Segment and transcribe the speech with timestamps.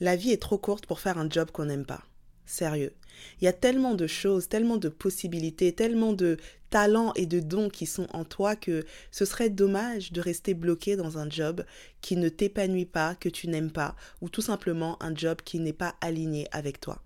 [0.00, 2.02] La vie est trop courte pour faire un job qu'on n'aime pas.
[2.44, 2.92] Sérieux.
[3.40, 6.36] Il y a tellement de choses, tellement de possibilités, tellement de
[6.70, 10.96] talents et de dons qui sont en toi que ce serait dommage de rester bloqué
[10.96, 11.64] dans un job
[12.02, 15.72] qui ne t'épanouit pas, que tu n'aimes pas, ou tout simplement un job qui n'est
[15.72, 17.02] pas aligné avec toi.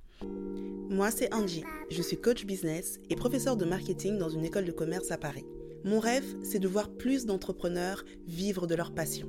[0.91, 1.65] Moi, c'est Angie.
[1.91, 5.47] Je suis coach business et professeur de marketing dans une école de commerce à Paris.
[5.85, 9.29] Mon rêve, c'est de voir plus d'entrepreneurs vivre de leur passion.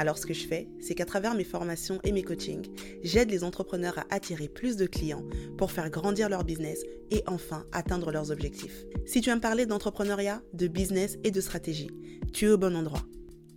[0.00, 2.66] Alors ce que je fais, c'est qu'à travers mes formations et mes coachings,
[3.02, 5.26] j'aide les entrepreneurs à attirer plus de clients
[5.58, 8.86] pour faire grandir leur business et enfin atteindre leurs objectifs.
[9.04, 11.90] Si tu aimes parler d'entrepreneuriat, de business et de stratégie,
[12.32, 13.02] tu es au bon endroit.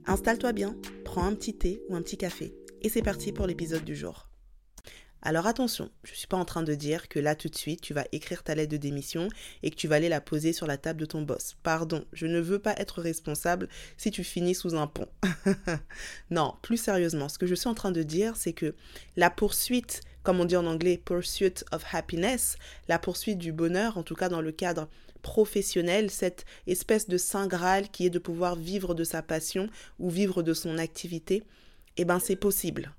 [0.05, 0.75] Installe-toi bien,
[1.05, 4.32] prends un petit thé ou un petit café et c'est parti pour l'épisode du jour.
[5.25, 7.79] Alors attention, je ne suis pas en train de dire que là tout de suite
[7.79, 9.29] tu vas écrire ta lettre de démission
[9.63, 11.55] et que tu vas aller la poser sur la table de ton boss.
[11.63, 15.07] Pardon, je ne veux pas être responsable si tu finis sous un pont.
[16.29, 18.75] non, plus sérieusement, ce que je suis en train de dire, c'est que
[19.15, 22.57] la poursuite, comme on dit en anglais, pursuit of happiness,
[22.89, 24.89] la poursuite du bonheur, en tout cas dans le cadre
[25.21, 30.09] professionnel, cette espèce de saint graal qui est de pouvoir vivre de sa passion ou
[30.09, 31.43] vivre de son activité,
[31.95, 32.93] eh ben c'est possible.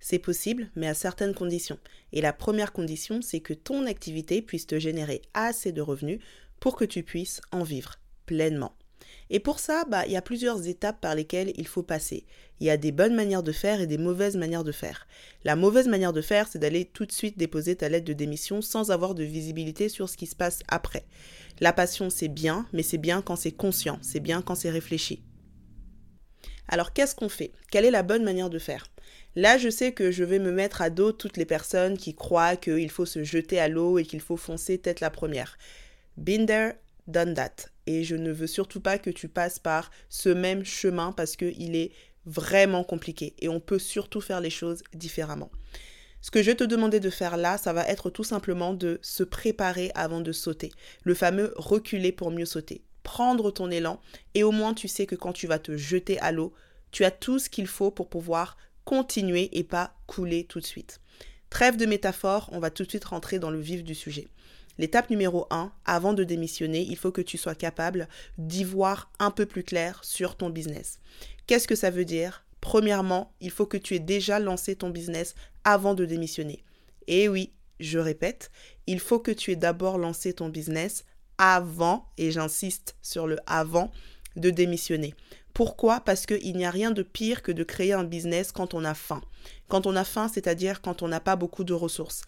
[0.00, 1.78] C'est possible, mais à certaines conditions.
[2.12, 6.20] Et la première condition, c'est que ton activité puisse te générer assez de revenus
[6.60, 8.74] pour que tu puisses en vivre pleinement.
[9.30, 12.24] Et pour ça, bah, il y a plusieurs étapes par lesquelles il faut passer.
[12.60, 15.06] Il y a des bonnes manières de faire et des mauvaises manières de faire.
[15.44, 18.62] La mauvaise manière de faire, c'est d'aller tout de suite déposer ta lettre de démission
[18.62, 21.04] sans avoir de visibilité sur ce qui se passe après.
[21.60, 25.22] La passion, c'est bien, mais c'est bien quand c'est conscient, c'est bien quand c'est réfléchi.
[26.68, 27.52] Alors qu'est-ce qu'on fait?
[27.70, 28.86] Quelle est la bonne manière de faire?
[29.38, 32.56] Là, je sais que je vais me mettre à dos toutes les personnes qui croient
[32.56, 35.58] qu'il faut se jeter à l'eau et qu'il faut foncer tête la première.
[36.16, 36.72] Binder,
[37.06, 37.54] done that.
[37.86, 41.76] Et je ne veux surtout pas que tu passes par ce même chemin parce qu'il
[41.76, 41.92] est
[42.26, 45.52] vraiment compliqué et on peut surtout faire les choses différemment.
[46.20, 49.22] Ce que je te demander de faire là, ça va être tout simplement de se
[49.22, 50.72] préparer avant de sauter.
[51.04, 52.82] Le fameux reculer pour mieux sauter.
[53.04, 54.00] Prendre ton élan
[54.34, 56.52] et au moins tu sais que quand tu vas te jeter à l'eau,
[56.90, 58.56] tu as tout ce qu'il faut pour pouvoir
[58.88, 61.02] continuer et pas couler tout de suite.
[61.50, 64.28] Trêve de métaphore, on va tout de suite rentrer dans le vif du sujet.
[64.78, 69.30] L'étape numéro 1, avant de démissionner, il faut que tu sois capable d'y voir un
[69.30, 71.00] peu plus clair sur ton business.
[71.46, 72.46] Qu'est-ce que ça veut dire?
[72.62, 75.34] Premièrement, il faut que tu aies déjà lancé ton business
[75.64, 76.64] avant de démissionner.
[77.08, 78.50] Et oui, je répète,
[78.86, 81.04] il faut que tu aies d'abord lancé ton business
[81.36, 83.92] avant, et j'insiste sur le avant,
[84.36, 85.14] de démissionner.
[85.58, 85.98] Pourquoi?
[85.98, 88.94] Parce qu'il n'y a rien de pire que de créer un business quand on a
[88.94, 89.20] faim.
[89.66, 92.22] Quand on a faim, c'est-à-dire quand on n'a pas beaucoup de ressources.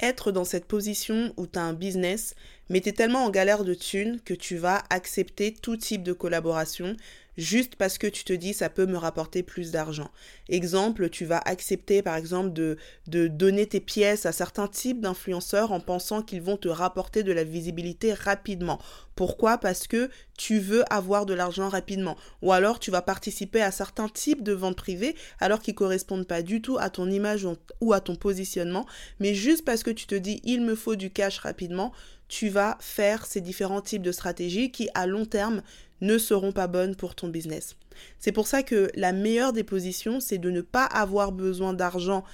[0.00, 2.34] Être dans cette position où tu as un business,
[2.68, 6.12] mais tu es tellement en galère de thunes que tu vas accepter tout type de
[6.12, 6.94] collaboration,
[7.38, 10.10] juste parce que tu te dis ça peut me rapporter plus d'argent.
[10.48, 12.76] Exemple, tu vas accepter par exemple de,
[13.06, 17.44] donner tes pièces à certains types d'influenceurs en pensant qu'ils vont te rapporter de la
[17.44, 18.80] visibilité rapidement.
[19.14, 19.58] Pourquoi?
[19.58, 22.16] Parce que tu veux avoir de l'argent rapidement.
[22.42, 26.42] Ou alors tu vas participer à certains types de ventes privées alors qu'ils correspondent pas
[26.42, 27.46] du tout à ton image
[27.80, 28.86] ou à ton positionnement,
[29.20, 31.92] mais juste parce que tu te dis il me faut du cash rapidement,
[32.28, 35.62] tu vas faire ces différents types de stratégies qui à long terme
[36.00, 37.76] ne seront pas bonnes pour ton business.
[38.18, 42.24] C'est pour ça que la meilleure des positions, c'est de ne pas avoir besoin d'argent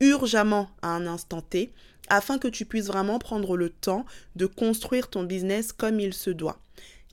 [0.00, 1.72] urgemment à un instant T,
[2.08, 4.04] afin que tu puisses vraiment prendre le temps
[4.36, 6.60] de construire ton business comme il se doit.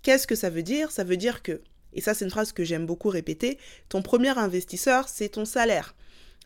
[0.02, 0.92] Qu'est-ce que ça veut dire?
[0.92, 1.62] Ça veut dire que,
[1.94, 3.58] et ça c'est une phrase que j'aime beaucoup répéter,
[3.88, 5.96] ton premier investisseur, c'est ton salaire.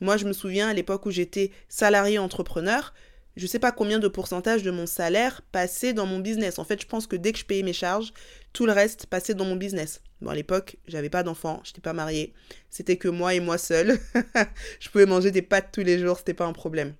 [0.02, 2.94] Moi, je me souviens à l'époque où j'étais salarié entrepreneur,
[3.36, 6.60] je sais pas combien de pourcentage de mon salaire passait dans mon business.
[6.60, 8.14] En fait, je pense que dès que je payais mes charges,
[8.54, 10.02] tout le reste passait dans mon business.
[10.22, 12.34] Bon, à l'époque, j'avais pas d'enfant, j'étais pas mariée.
[12.70, 14.00] C'était que moi et moi seule.
[14.80, 16.96] je pouvais manger des pâtes tous les jours, c'était pas un problème.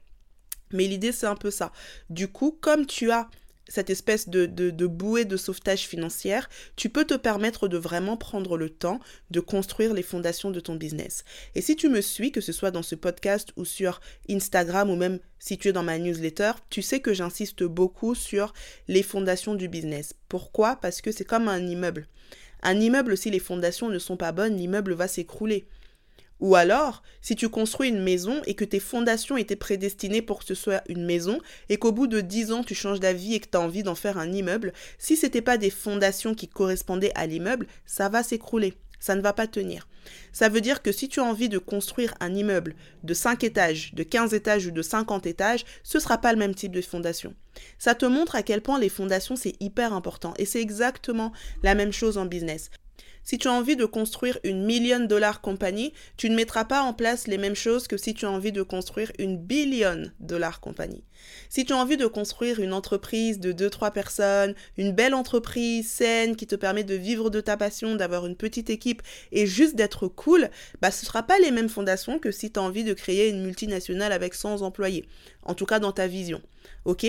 [0.72, 1.72] Mais l'idée, c'est un peu ça.
[2.10, 3.30] Du coup, comme tu as
[3.68, 8.70] cette espèce de, bouée de sauvetage financière, tu peux te permettre de vraiment prendre le
[8.70, 9.00] temps
[9.32, 11.24] de construire les fondations de ton business.
[11.56, 14.96] Et si tu me suis, que ce soit dans ce podcast ou sur Instagram ou
[14.96, 18.54] même si tu es dans ma newsletter, tu sais que j'insiste beaucoup sur
[18.88, 20.14] les fondations du business.
[20.30, 20.76] Pourquoi?
[20.78, 22.08] Parce que c'est comme un immeuble.
[22.64, 25.68] Un immeuble, si les fondations ne sont pas bonnes, l'immeuble va s'écrouler.
[26.46, 30.46] Ou alors, si tu construis une maison et que tes fondations étaient prédestinées pour que
[30.46, 31.40] ce soit une maison
[31.70, 33.96] et qu'au bout de 10 ans tu changes d'avis et que tu as envie d'en
[33.96, 38.22] faire un immeuble, si ce n'était pas des fondations qui correspondaient à l'immeuble, ça va
[38.22, 38.76] s'écrouler.
[39.00, 39.88] Ça ne va pas tenir.
[40.34, 43.96] Ça veut dire que si tu as envie de construire un immeuble de 5 étages,
[43.96, 46.82] de 15 étages ou de 50 étages, ce ne sera pas le même type de
[46.82, 47.34] fondation.
[47.80, 51.32] Ça te montre à quel point les fondations c'est hyper important et c'est exactement
[51.64, 52.70] la même chose en business.
[53.24, 56.94] Si tu as envie de construire une million dollar compagnie, tu ne mettras pas en
[56.94, 61.04] place les mêmes choses que si tu as envie de construire une billion dollar compagnie.
[61.50, 66.36] Si tu as envie de construire une entreprise de 2-3 personnes, une belle entreprise saine
[66.36, 69.02] qui te permet de vivre de ta passion, d'avoir une petite équipe
[69.32, 70.52] et juste d'être cool,
[70.82, 73.30] bah ce ne sera pas les mêmes fondations que si tu as envie de créer
[73.30, 75.06] une multinationale avec 100 employés.
[75.42, 76.44] En tout cas dans ta vision.
[76.86, 77.08] OK?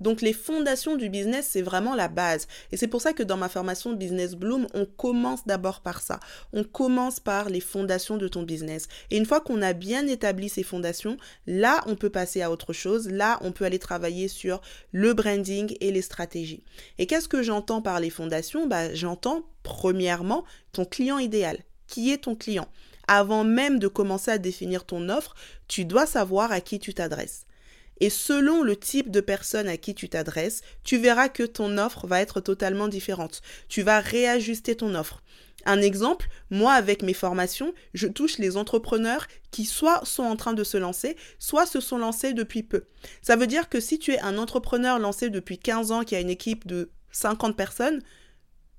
[0.00, 2.46] Donc les fondations du business, c'est vraiment la base.
[2.72, 6.20] Et c'est pour ça que dans ma formation Business Bloom, on commence d'abord par ça.
[6.52, 8.88] On commence par les fondations de ton business.
[9.10, 11.16] Et une fois qu'on a bien établi ces fondations,
[11.46, 13.08] là, on peut passer à autre chose.
[13.08, 14.60] Là, on peut aller travailler sur
[14.92, 16.62] le branding et les stratégies.
[16.98, 18.66] Et qu'est-ce que j'entends par les fondations?
[18.66, 21.58] Bah, J'entends premièrement ton client idéal.
[21.86, 22.68] Qui est ton client?
[23.08, 25.34] Avant même de commencer à définir ton offre,
[25.68, 27.46] tu dois savoir à qui tu t'adresses.
[28.00, 32.06] Et selon le type de personne à qui tu t'adresses, tu verras que ton offre
[32.06, 33.42] va être totalement différente.
[33.68, 35.22] Tu vas réajuster ton offre.
[35.64, 40.52] Un exemple, moi avec mes formations, je touche les entrepreneurs qui soit sont en train
[40.52, 42.84] de se lancer, soit se sont lancés depuis peu.
[43.20, 46.20] Ça veut dire que si tu es un entrepreneur lancé depuis 15 ans qui a
[46.20, 48.00] une équipe de 50 personnes,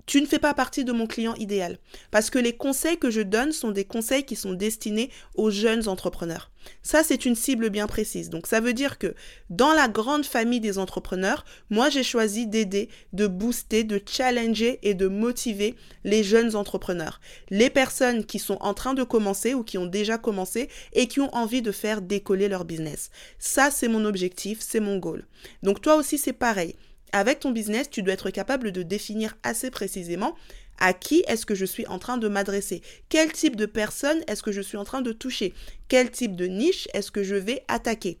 [0.08, 1.78] tu ne fais pas partie de mon client idéal.
[2.10, 5.86] Parce que les conseils que je donne sont des conseils qui sont destinés aux jeunes
[5.86, 6.50] entrepreneurs.
[6.82, 8.30] Ça, c'est une cible bien précise.
[8.30, 9.14] Donc, ça veut dire que
[9.50, 14.94] dans la grande famille des entrepreneurs, moi, j'ai choisi d'aider, de booster, de challenger et
[14.94, 15.74] de motiver
[16.04, 17.20] les jeunes entrepreneurs.
[17.50, 21.20] Les personnes qui sont en train de commencer ou qui ont déjà commencé et qui
[21.20, 23.10] ont envie de faire décoller leur business.
[23.38, 25.26] Ça, c'est mon objectif, c'est mon goal.
[25.62, 26.76] Donc, toi aussi, c'est pareil.
[27.12, 30.34] Avec ton business, tu dois être capable de définir assez précisément
[30.78, 34.42] à qui est-ce que je suis en train de m'adresser Quel type de personne est-ce
[34.42, 35.54] que je suis en train de toucher?
[35.88, 38.18] Quel type de niche est-ce que je vais attaquer?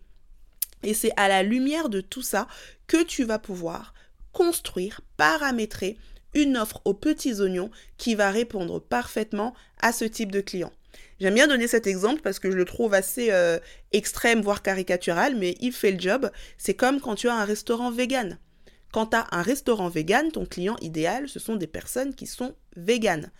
[0.82, 2.48] Et c'est à la lumière de tout ça
[2.86, 3.94] que tu vas pouvoir
[4.32, 5.96] construire, paramétrer
[6.34, 10.72] une offre aux petits oignons qui va répondre parfaitement à ce type de client.
[11.20, 13.58] J'aime bien donner cet exemple parce que je le trouve assez euh,
[13.92, 16.30] extrême, voire caricatural, mais il fait le job.
[16.58, 18.38] C'est comme quand tu as un restaurant vegan.
[18.92, 22.54] Quand tu as un restaurant vegan, ton client idéal, ce sont des personnes qui sont
[22.76, 23.30] véganes.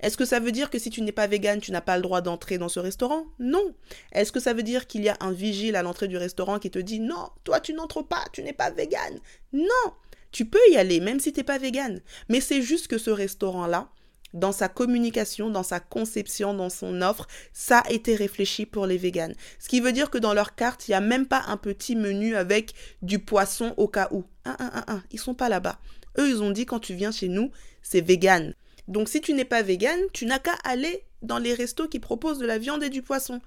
[0.00, 2.02] Est-ce que ça veut dire que si tu n'es pas vegan, tu n'as pas le
[2.02, 3.24] droit d'entrer dans ce restaurant?
[3.38, 3.74] Non.
[4.12, 6.70] Est-ce que ça veut dire qu'il y a un vigile à l'entrée du restaurant qui
[6.70, 9.18] te dit non, toi tu n'entres pas, tu n'es pas vegan
[9.52, 9.92] Non.
[10.30, 12.00] Tu peux y aller même si tu n'es pas vegan.
[12.28, 13.88] Mais c'est juste que ce restaurant-là,
[14.34, 18.98] dans sa communication, dans sa conception, dans son offre, ça a été réfléchi pour les
[18.98, 19.34] véganes.
[19.58, 21.96] Ce qui veut dire que dans leur carte, il n'y a même pas un petit
[21.96, 24.24] menu avec du poisson au cas où.
[24.44, 25.02] Un, un, un.
[25.10, 25.78] Ils sont pas là-bas.
[26.18, 27.50] Eux, ils ont dit quand tu viens chez nous,
[27.82, 28.54] c'est vegan.
[28.86, 32.38] Donc si tu n'es pas vegan, tu n'as qu'à aller dans les restos qui proposent
[32.38, 33.40] de la viande et du poisson.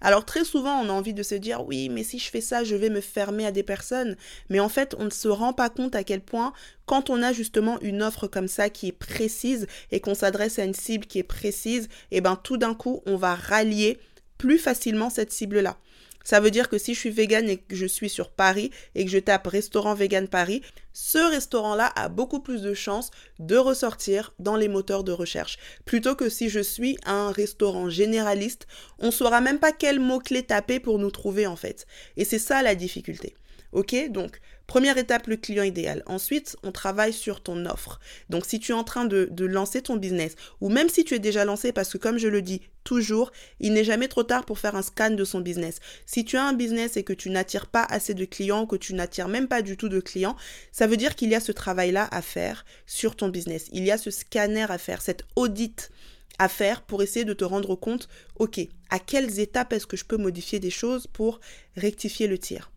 [0.00, 2.64] Alors très souvent, on a envie de se dire oui, mais si je fais ça,
[2.64, 4.16] je vais me fermer à des personnes.
[4.48, 6.52] Mais en fait, on ne se rend pas compte à quel point,
[6.86, 10.64] quand on a justement une offre comme ça qui est précise et qu'on s'adresse à
[10.64, 13.98] une cible qui est précise, et eh ben tout d'un coup, on va rallier
[14.38, 15.78] plus facilement cette cible-là.
[16.26, 19.04] Ça veut dire que si je suis vegan et que je suis sur Paris et
[19.04, 20.60] que je tape restaurant vegan Paris,
[20.98, 25.58] ce restaurant-là a beaucoup plus de chances de ressortir dans les moteurs de recherche.
[25.84, 28.66] Plutôt que si je suis un restaurant généraliste,
[28.98, 31.86] on ne saura même pas quel mot-clé taper pour nous trouver en fait.
[32.16, 33.34] Et c'est ça la difficulté.
[33.72, 36.02] Ok Donc, première étape, le client idéal.
[36.06, 38.00] Ensuite, on travaille sur ton offre.
[38.30, 41.18] Donc, si tu es en train de, lancer ton business, ou même si tu es
[41.18, 44.58] déjà lancé, parce que comme je le dis toujours, il n'est jamais trop tard pour
[44.58, 45.80] faire un scan de son business.
[46.06, 48.94] Si tu as un business et que tu n'attires pas assez de clients, que tu
[48.94, 50.36] n'attires même pas du tout de clients,
[50.86, 53.68] veut dire qu'il y a ce travail-là à faire sur ton business.
[53.72, 55.90] Il y a ce scanner à faire, cette audit
[56.38, 60.04] à faire pour essayer de te rendre compte, ok, à quelles étapes est-ce que je
[60.04, 61.40] peux modifier des choses pour
[61.76, 62.70] rectifier le tir?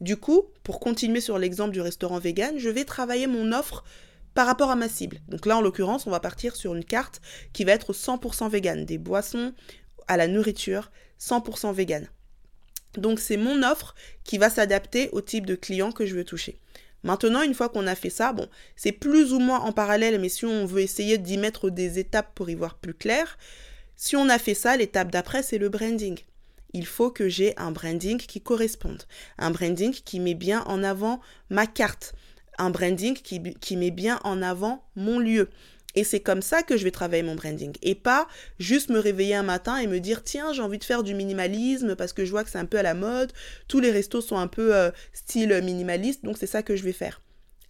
[0.00, 3.84] Du coup, pour continuer sur l'exemple du restaurant vegan, je vais travailler mon offre
[4.34, 5.20] par rapport à ma cible.
[5.28, 7.20] Donc là, en l'occurrence, on va partir sur une carte
[7.52, 9.54] qui va être 100% vegan, des boissons
[10.08, 10.90] à la nourriture
[11.20, 12.08] 100% vegan.
[12.98, 13.94] Donc c'est mon offre
[14.24, 16.58] qui va s'adapter au type de client que je veux toucher.
[17.04, 20.28] Maintenant, une fois qu'on a fait ça, bon, c'est plus ou moins en parallèle, mais
[20.28, 23.38] si on veut essayer d'y mettre des étapes pour y voir plus clair,
[23.94, 26.18] si on a fait ça, l'étape d'après, c'est le branding
[26.74, 29.04] il faut que j'ai un branding qui corresponde,
[29.38, 32.14] un branding qui met bien en avant ma carte,
[32.58, 35.48] un branding qui, met bien en avant mon lieu.
[35.94, 37.72] Et c'est comme ça que je vais travailler mon branding.
[37.82, 38.26] Et pas
[38.58, 41.94] juste me réveiller un matin et me dire tiens j'ai envie de faire du minimalisme
[41.94, 43.32] parce que je vois que c'est un peu à la mode,
[43.68, 46.92] tous les restos sont un peu euh, style minimaliste, donc c'est ça que je vais
[46.92, 47.20] faire.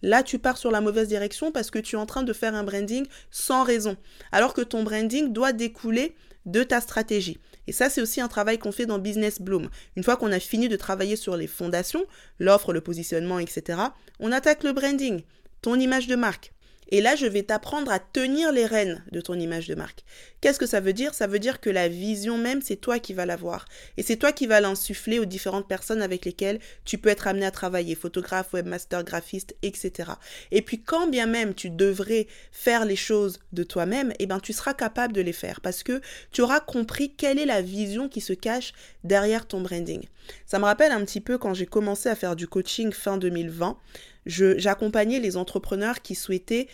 [0.01, 2.53] Là, tu pars sur la mauvaise direction parce que tu es en train de faire
[2.53, 3.97] un branding sans raison.
[4.31, 6.15] Alors que ton branding doit découler
[6.45, 7.39] de ta stratégie.
[7.67, 9.69] Et ça, c'est aussi un travail qu'on fait dans Business Bloom.
[9.95, 12.05] Une fois qu'on a fini de travailler sur les fondations,
[12.39, 13.79] l'offre, le positionnement, etc.,
[14.19, 15.23] on attaque le branding,
[15.61, 16.53] ton image de marque.
[16.89, 20.03] Et là, je vais t'apprendre à tenir les rênes de ton image de marque.
[20.41, 21.13] Qu'est-ce que ça veut dire?
[21.13, 23.65] Ça veut dire que la vision même, c'est toi qui vas l'avoir.
[23.97, 27.45] Et c'est toi qui vas l'insuffler aux différentes personnes avec lesquelles tu peux être amené
[27.45, 30.11] à travailler, photographe, webmaster, graphiste, etc.
[30.51, 34.53] Et puis quand bien même tu devrais faire les choses de toi-même, eh ben tu
[34.53, 36.01] seras capable de les faire parce que
[36.31, 38.73] tu auras compris quelle est la vision qui se cache
[39.03, 40.03] derrière ton branding.
[40.45, 43.77] Ça me rappelle un petit peu quand j'ai commencé à faire du coaching fin 2020
[44.25, 46.67] j'accompagnais les entrepreneurs qui souhaitaient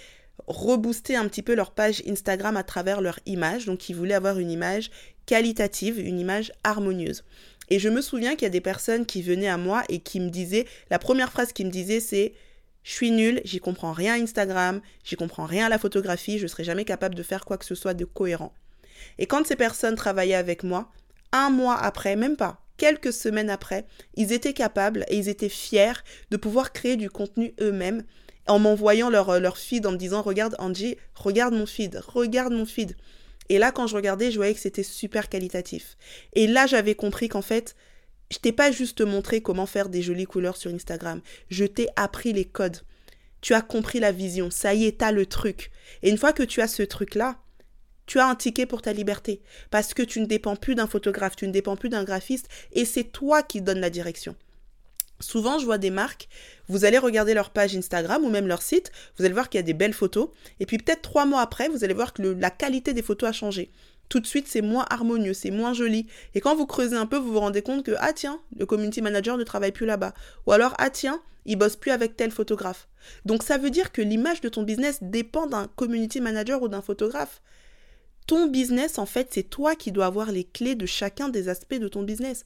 [0.47, 4.39] rebooster un petit peu leur page Instagram à travers leur image, donc qui voulaient avoir
[4.39, 4.89] une image
[5.25, 7.23] qualitative, une image harmonieuse.
[7.69, 10.19] Et je me souviens qu'il y a des personnes qui venaient à moi et qui
[10.19, 12.33] me disaient, la première phrase qu'ils me disaient c'est
[12.83, 16.63] je suis nulle, j'y comprends rien Instagram, j'y comprends rien à la photographie, je serai
[16.63, 18.53] jamais capable de faire quoi que ce soit de cohérent.
[19.19, 20.91] Et quand ces personnes travaillaient avec moi,
[21.31, 23.85] un mois après, même pas, quelques semaines après,
[24.15, 28.03] ils étaient capables et ils étaient fiers de pouvoir créer du contenu eux-mêmes
[28.47, 32.53] en m'envoyant leur, euh, leur feed en me disant Regarde Angie, regarde mon feed, regarde
[32.53, 32.97] mon feed.
[33.49, 35.95] Et là, quand je regardais, je voyais que c'était super qualitatif.
[36.33, 37.75] Et là, j'avais compris qu'en fait,
[38.31, 41.21] je t'ai pas juste montré comment faire des jolies couleurs sur Instagram.
[41.51, 42.81] Je t'ai appris les codes.
[43.41, 44.49] Tu as compris la vision.
[44.49, 45.69] Ça y est, t'as le truc.
[46.01, 47.37] Et une fois que tu as ce truc-là,
[48.05, 51.35] tu as un ticket pour ta liberté parce que tu ne dépends plus d'un photographe,
[51.35, 54.35] tu ne dépends plus d'un graphiste et c'est toi qui donnes la direction.
[55.19, 56.27] Souvent, je vois des marques,
[56.67, 59.63] vous allez regarder leur page Instagram ou même leur site, vous allez voir qu'il y
[59.63, 60.29] a des belles photos,
[60.59, 63.31] et puis peut-être trois mois après, vous allez voir que la qualité des photos a
[63.31, 63.71] changé.
[64.09, 66.05] Tout de suite, c'est moins harmonieux, c'est moins joli.
[66.33, 69.01] Et quand vous creusez un peu, vous vous rendez compte que, ah tiens, le community
[69.01, 70.13] manager ne travaille plus là-bas.
[70.47, 72.89] Ou alors, ah tiens, il bosse plus avec tel photographe.
[73.23, 76.81] Donc ça veut dire que l'image de ton business dépend d'un community manager ou d'un
[76.81, 77.41] photographe.
[78.31, 81.75] Ton business, en fait, c'est toi qui dois avoir les clés de chacun des aspects
[81.75, 82.45] de ton business.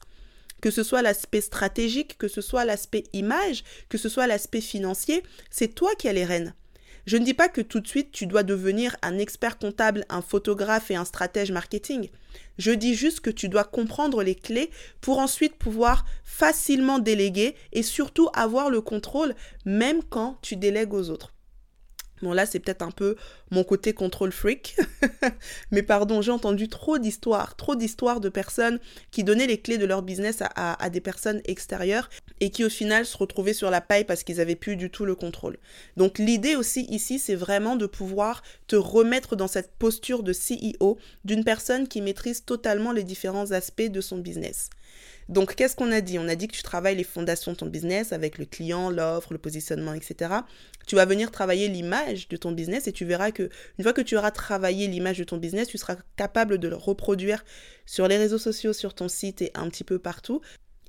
[0.60, 5.22] Que ce soit l'aspect stratégique, que ce soit l'aspect image, que ce soit l'aspect financier,
[5.51, 6.56] c'est toi qui as les rênes.
[7.06, 10.24] Je ne dis pas que tout de suite tu dois devenir un expert comptable, un
[10.24, 12.10] photographe et un stratège marketing.
[12.58, 17.84] Je dis juste que tu dois comprendre les clés pour ensuite pouvoir facilement déléguer et
[17.84, 21.35] surtout avoir le contrôle même quand tu délègues aux autres.
[22.25, 23.17] Bon là c'est peut-être un peu
[23.51, 24.75] mon côté contrôle freak,
[25.72, 28.79] mais pardon, j'ai entendu trop d'histoires, trop d'histoires de personnes
[29.12, 33.05] qui donnaient les clés de leur business à, des personnes extérieures et qui au final
[33.05, 35.58] se retrouvaient sur la paille parce qu'ils avaient plus du tout le contrôle.
[35.98, 40.98] Donc l'idée aussi ici c'est vraiment de pouvoir te remettre dans cette posture de CEO
[41.25, 44.72] d'une personne qui maîtrise totalement les différents aspects de son business.
[45.27, 46.20] Donc, qu'est-ce qu'on a dit?
[46.20, 49.34] On a dit que tu travailles les fondations de ton business avec le client, l'offre,
[49.34, 50.32] le positionnement, etc.
[50.86, 53.50] Tu vas venir travailler l'image de ton business et tu verras que
[53.80, 56.75] une fois que tu auras travaillé l'image de ton business, tu seras capable de le
[56.75, 57.44] reproduire
[57.88, 60.42] sur les réseaux sociaux, sur ton site et un petit peu partout.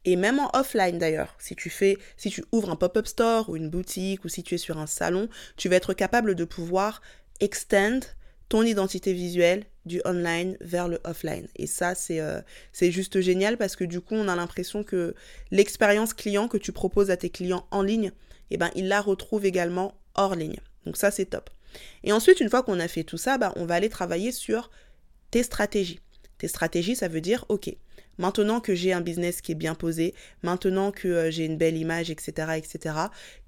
[0.05, 3.57] Et même en offline d'ailleurs, si tu fais, si tu ouvres un pop-up store ou
[3.57, 7.01] une boutique ou si tu es sur un salon, tu vas être capable de pouvoir
[7.41, 8.01] extend
[8.49, 11.47] ton identité visuelle du online vers le offline.
[11.57, 12.41] Et ça, euh,
[12.73, 15.15] c'est juste génial parce que du coup, on a l'impression que
[15.51, 18.13] l'expérience client que tu proposes à tes clients en ligne,
[18.51, 20.59] eh ben, ils la retrouvent également hors ligne.
[20.85, 21.51] Donc ça, c'est top.
[22.05, 24.71] Et ensuite, une fois qu'on a fait tout ça, bah, on va aller travailler sur
[25.31, 26.01] tes stratégies.
[26.39, 27.75] Tes stratégies, ça veut dire, OK,
[28.19, 31.77] maintenant que j'ai un business qui est bien posé, maintenant que euh, j'ai une belle
[31.77, 32.97] image, etc., etc.,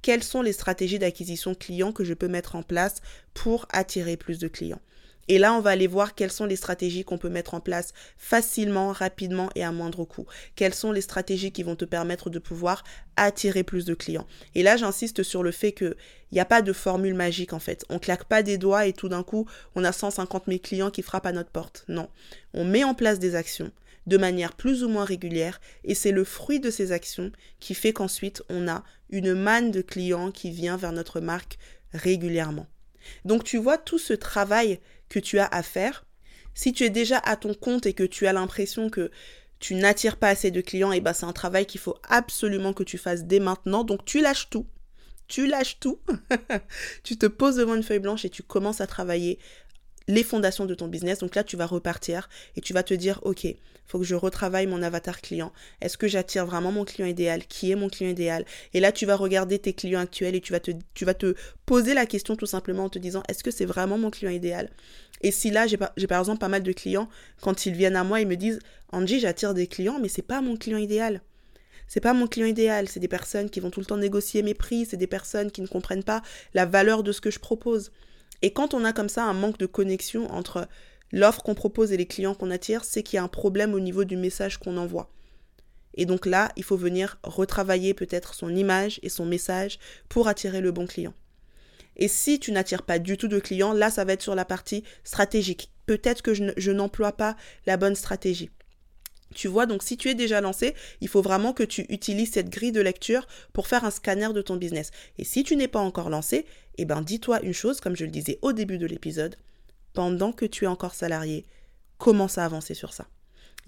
[0.03, 3.01] quelles sont les stratégies d'acquisition client que je peux mettre en place
[3.35, 4.81] pour attirer plus de clients?
[5.29, 7.93] Et là, on va aller voir quelles sont les stratégies qu'on peut mettre en place
[8.17, 10.27] facilement, rapidement et à moindre coût.
[10.57, 12.83] Quelles sont les stratégies qui vont te permettre de pouvoir
[13.17, 14.27] attirer plus de clients?
[14.55, 15.95] Et là, j'insiste sur le fait qu'il
[16.33, 17.85] n'y a pas de formule magique en fait.
[17.91, 21.03] On claque pas des doigts et tout d'un coup, on a 150 000 clients qui
[21.03, 21.85] frappent à notre porte.
[21.89, 22.09] Non.
[22.55, 23.71] On met en place des actions
[24.09, 27.93] de manière plus ou moins régulière et c'est le fruit de ces actions qui fait
[27.93, 31.59] qu'ensuite on a une manne de clients qui vient vers notre marque
[31.93, 32.67] régulièrement.
[33.25, 36.05] Donc tu vois tout ce travail que tu as à faire.
[36.55, 39.11] Si tu es déjà à ton compte et que tu as l'impression que
[39.59, 42.83] tu n'attires pas assez de clients, et ben c'est un travail qu'il faut absolument que
[42.83, 43.85] tu fasses dès maintenant.
[43.85, 44.67] Donc tu lâches tout.
[45.27, 46.01] Tu lâches tout.
[47.03, 49.39] tu te poses devant une feuille blanche et tu commences à travailler
[50.09, 51.21] les fondations de ton business.
[51.21, 53.47] Donc là, tu vas repartir et tu vas te dire, OK,
[53.87, 55.53] faut que je retravaille mon avatar client.
[55.81, 57.47] Est-ce que j'attire vraiment mon client idéal?
[57.47, 58.45] Qui est mon client idéal?
[58.75, 60.53] Et là, tu vas regarder tes clients actuels et tu
[61.05, 61.35] vas te,
[61.65, 64.71] poser la question tout simplement en te disant, est-ce que c'est vraiment mon client idéal?
[65.21, 67.09] Et si là, j'ai par exemple pas mal de clients,
[67.41, 68.61] quand ils viennent à moi, ils me disent,
[68.93, 71.21] Angie, j'attire des clients, mais c'est pas mon client idéal
[71.91, 74.53] c'est pas mon client idéal, c'est des personnes qui vont tout le temps négocier mes
[74.53, 76.23] prix, c'est des personnes qui ne comprennent pas
[76.53, 77.91] la valeur de ce que je propose.
[78.43, 80.69] Et quand on a comme ça un manque de connexion entre
[81.13, 83.81] l'offre qu'on propose et les clients qu'on attire, c'est qu'il y a un problème au
[83.81, 85.11] niveau du message qu'on envoie.
[85.95, 89.79] Et donc là, il faut venir retravailler peut-être son image et son message
[90.09, 91.15] pour attirer le bon client.
[91.97, 94.45] Et si tu n'attires pas du tout de clients, là, ça va être sur la
[94.45, 95.73] partie stratégique.
[95.87, 98.51] Peut-être que je n'emploie pas la bonne stratégie.
[99.35, 102.49] Tu vois, donc si tu es déjà lancé, il faut vraiment que tu utilises cette
[102.49, 104.91] grille de lecture pour faire un scanner de ton business.
[105.19, 106.47] Et si tu n'es pas encore lancé,
[106.79, 109.37] eh ben dis-toi une chose, comme je le disais au début de l'épisode,
[109.93, 111.47] pendant que tu es encore salarié,
[111.99, 113.07] commence à avancer sur ça.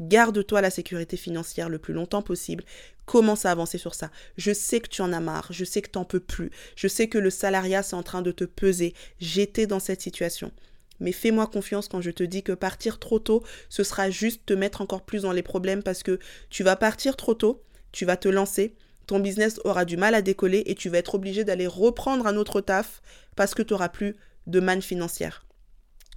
[0.00, 2.64] Garde-toi la sécurité financière le plus longtemps possible.
[3.05, 4.11] Commence à avancer sur ça.
[4.38, 5.49] Je sais que tu en as marre.
[5.50, 6.50] Je sais que tu n'en peux plus.
[6.75, 8.95] Je sais que le salariat, c'est en train de te peser.
[9.19, 10.52] J'étais dans cette situation.
[11.00, 14.52] Mais fais-moi confiance quand je te dis que partir trop tôt, ce sera juste te
[14.52, 16.19] mettre encore plus dans les problèmes parce que
[16.50, 18.75] tu vas partir trop tôt, tu vas te lancer,
[19.07, 22.37] ton business aura du mal à décoller et tu vas être obligé d'aller reprendre un
[22.37, 23.02] autre taf
[23.35, 24.16] parce que tu n'auras plus
[24.47, 25.45] de manne financière.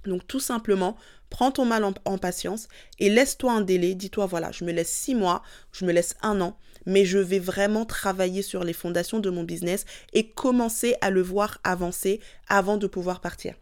[0.04, 0.96] Donc tout simplement,
[1.30, 3.94] prends ton mal en, patience et laisse-toi un délai.
[3.94, 7.38] Dis-toi, voilà, je me laisse six mois, je me laisse un an, mais je vais
[7.38, 12.76] vraiment travailler sur les fondations de mon business et commencer à le voir avancer avant
[12.76, 13.54] de pouvoir partir.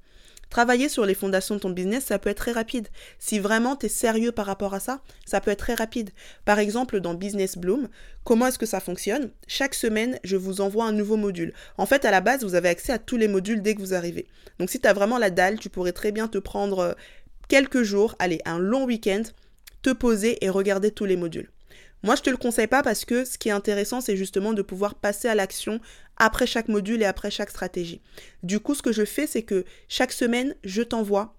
[0.52, 2.88] Travailler sur les fondations de ton business, ça peut être très rapide.
[3.18, 6.10] Si vraiment tu es sérieux par rapport à ça, ça peut être très rapide.
[6.44, 7.88] Par exemple, dans Business Bloom,
[8.22, 9.30] comment est-ce que ça fonctionne?
[9.46, 11.54] Chaque semaine, je vous envoie un nouveau module.
[11.78, 13.94] En fait, à la base, vous avez accès à tous les modules dès que vous
[13.94, 14.26] arrivez.
[14.58, 16.92] Donc si tu as vraiment la dalle, tu pourrais très bien te prendre euh,
[17.48, 19.22] quelques jours, allez, un long week-end,
[19.80, 21.48] te poser et regarder tous les modules.
[22.02, 24.62] Moi, je te le conseille pas parce que ce qui est intéressant, c'est justement de
[24.62, 25.80] pouvoir passer à l'action
[26.22, 28.00] après chaque module et après chaque stratégie.
[28.44, 31.36] Du coup, ce que je fais, c'est que chaque semaine, je t'envoie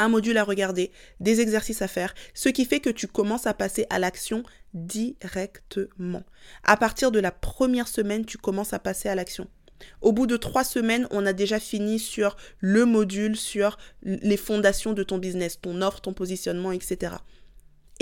[0.00, 0.90] un module à regarder,
[1.20, 4.42] des exercices à faire, ce qui fait que tu commences à passer à l'action
[4.74, 6.24] directement.
[6.64, 9.46] À partir de la première semaine, tu commences à passer à l'action.
[10.00, 14.94] Au bout de trois semaines, on a déjà fini sur le module, sur les fondations
[14.94, 17.14] de ton business, ton offre, ton positionnement, etc.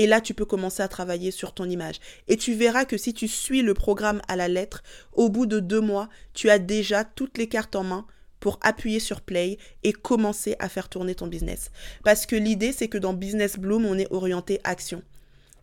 [0.00, 1.96] Et là, tu peux commencer à travailler sur ton image.
[2.26, 5.60] Et tu verras que si tu suis le programme à la lettre, au bout de
[5.60, 8.06] deux mois, tu as déjà toutes les cartes en main
[8.40, 11.70] pour appuyer sur play et commencer à faire tourner ton business.
[12.02, 15.02] Parce que l'idée, c'est que dans Business Bloom, on est orienté action.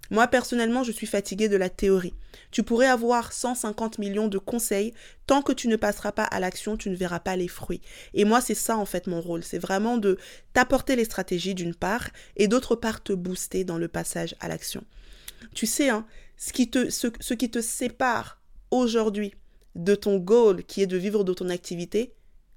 [0.10, 2.14] Moi, personnellement, je suis fatiguée de la théorie.
[2.52, 4.94] Tu pourrais avoir 150 millions de conseils.
[5.26, 7.82] Tant que tu ne passeras pas à l'action, tu ne verras pas les fruits.
[8.14, 9.44] Et moi, c'est ça, en fait, mon rôle.
[9.44, 10.18] C'est vraiment de
[10.54, 14.84] t'apporter les stratégies d'une part et d'autre part te booster dans le passage à l'action.
[15.54, 16.06] Tu sais, hein,
[16.38, 18.42] ce, qui te, sépare
[18.72, 19.34] aujourd'hui
[19.76, 22.14] de ton goal qui est de vivre de ton activité,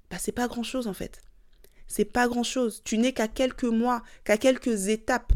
[0.09, 1.21] bah, c'est pas grand chose, en fait.
[1.87, 2.81] C'est pas grand chose.
[2.85, 5.33] Tu n'es qu'à quelques mois, qu'à quelques étapes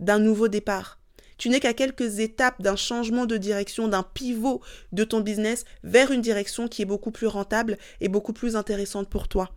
[0.00, 1.00] d'un nouveau départ.
[1.36, 4.60] Tu n'es qu'à quelques étapes d'un changement de direction, d'un pivot
[4.92, 9.08] de ton business vers une direction qui est beaucoup plus rentable et beaucoup plus intéressante
[9.08, 9.50] pour toi.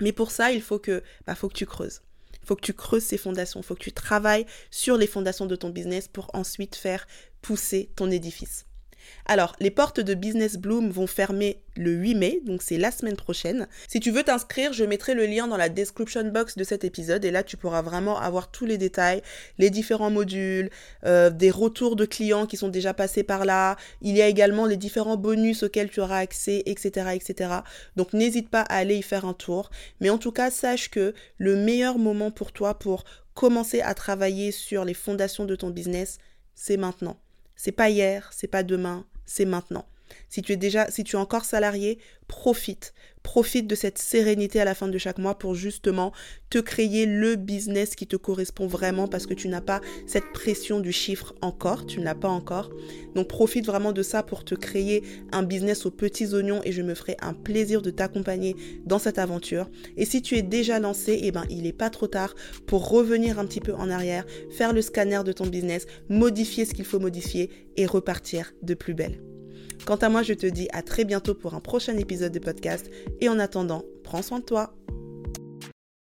[0.00, 2.00] Mais pour ça, il faut que, bah, faut que tu creuses.
[2.42, 3.60] Il faut que tu creuses ces fondations.
[3.60, 7.06] Il faut que tu travailles sur les fondations de ton business pour ensuite faire
[7.42, 8.66] pousser ton édifice.
[9.26, 13.16] Alors, les portes de Business Bloom vont fermer le 8 mai, donc c'est la semaine
[13.16, 13.68] prochaine.
[13.88, 17.24] Si tu veux t'inscrire, je mettrai le lien dans la description box de cet épisode
[17.24, 19.22] et là tu pourras vraiment avoir tous les détails,
[19.58, 20.70] les différents modules,
[21.04, 23.76] euh, des retours de clients qui sont déjà passés par là.
[24.02, 27.10] Il y a également les différents bonus auxquels tu auras accès, etc.
[27.14, 27.50] etc.
[27.96, 29.70] Donc n'hésite pas à aller y faire un tour.
[30.00, 34.52] Mais en tout cas, sache que le meilleur moment pour toi pour commencer à travailler
[34.52, 36.18] sur les fondations de ton business,
[36.54, 37.16] c'est maintenant.
[37.62, 39.84] C'est pas hier, c'est pas demain, c'est maintenant.
[40.28, 41.98] Si tu es déjà, si tu es encore salarié,
[42.30, 42.94] profite.
[43.22, 46.12] Profite de cette sérénité à la fin de chaque mois pour justement
[46.48, 50.80] te créer le business qui te correspond vraiment parce que tu n'as pas cette pression
[50.80, 52.70] du chiffre encore, tu ne l'as pas encore.
[53.14, 56.82] Donc profite vraiment de ça pour te créer un business aux petits oignons et je
[56.82, 59.68] me ferai un plaisir de t'accompagner dans cette aventure.
[59.96, 62.34] Et si tu es déjà lancé, eh ben il n'est pas trop tard
[62.66, 66.74] pour revenir un petit peu en arrière, faire le scanner de ton business, modifier ce
[66.74, 69.20] qu'il faut modifier et repartir de plus belle.
[69.86, 72.90] Quant à moi, je te dis à très bientôt pour un prochain épisode de podcast
[73.20, 74.74] et en attendant, prends soin de toi.